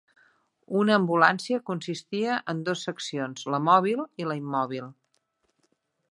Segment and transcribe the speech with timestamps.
[0.77, 4.89] Una ambulància consistia en dos seccions, la mòbil i la immòbil.